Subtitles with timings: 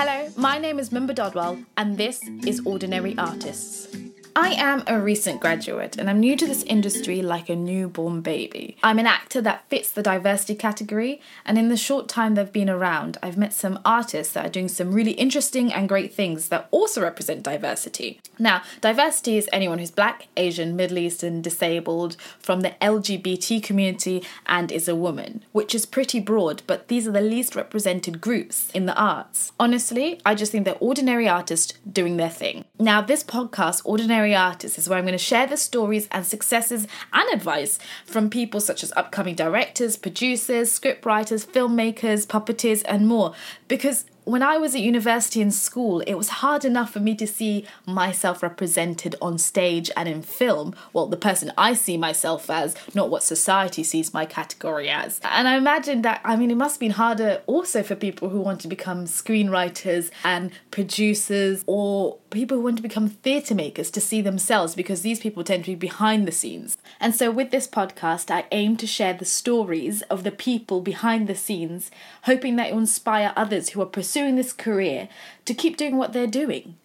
[0.00, 4.07] Hello, my name is Mumba Dodwell, and this is Ordinary Artists.
[4.40, 8.76] I am a recent graduate and I'm new to this industry like a newborn baby.
[8.84, 12.70] I'm an actor that fits the diversity category, and in the short time they've been
[12.70, 16.68] around, I've met some artists that are doing some really interesting and great things that
[16.70, 18.20] also represent diversity.
[18.38, 24.70] Now, diversity is anyone who's black, Asian, Middle Eastern, disabled, from the LGBT community, and
[24.70, 28.86] is a woman, which is pretty broad, but these are the least represented groups in
[28.86, 29.50] the arts.
[29.58, 32.66] Honestly, I just think they're ordinary artists doing their thing.
[32.80, 36.86] Now, this podcast, Ordinary Artists is where I'm going to share the stories and successes
[37.12, 43.34] and advice from people such as upcoming directors, producers, scriptwriters, filmmakers, puppeteers, and more.
[43.66, 47.26] Because when I was at university and school, it was hard enough for me to
[47.26, 50.74] see myself represented on stage and in film.
[50.92, 55.18] Well, the person I see myself as, not what society sees my category as.
[55.24, 58.40] And I imagine that, I mean, it must have been harder also for people who
[58.40, 64.00] want to become screenwriters and producers or people who want to become theatre makers to
[64.00, 66.76] see themselves because these people tend to be behind the scenes.
[67.00, 71.28] And so, with this podcast, I aim to share the stories of the people behind
[71.28, 71.90] the scenes,
[72.24, 75.08] hoping that it will inspire others who are pursuing pursuing this career
[75.44, 76.76] to keep doing what they're doing.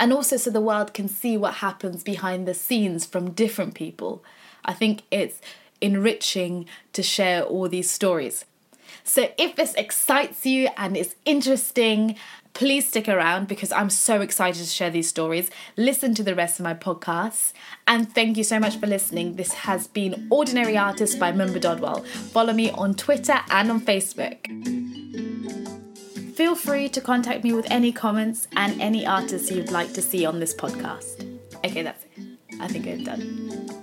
[0.00, 4.24] And also so the world can see what happens behind the scenes from different people.
[4.64, 5.40] I think it's
[5.80, 8.44] enriching to share all these stories.
[9.04, 12.16] So if this excites you and is interesting,
[12.54, 15.48] please stick around because I'm so excited to share these stories.
[15.76, 17.52] Listen to the rest of my podcasts.
[17.86, 19.36] And thank you so much for listening.
[19.36, 22.02] This has been Ordinary Artist by Mumba Dodwell.
[22.32, 24.79] Follow me on Twitter and on Facebook.
[26.62, 30.40] Free to contact me with any comments and any artists you'd like to see on
[30.40, 31.26] this podcast.
[31.64, 32.38] Okay, that's it.
[32.60, 33.79] I think I'm done.